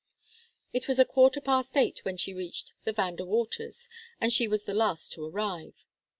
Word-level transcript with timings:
It 0.73 0.87
was 0.87 0.97
a 0.97 1.05
quarter 1.05 1.39
past 1.39 1.77
eight 1.77 2.03
when 2.03 2.17
she 2.17 2.33
reached 2.33 2.73
the 2.85 2.91
Van 2.91 3.15
De 3.17 3.23
Waters', 3.23 3.87
and 4.19 4.33
she 4.33 4.47
was 4.47 4.63
the 4.63 4.73
last 4.73 5.11
to 5.11 5.23
arrive. 5.23 5.85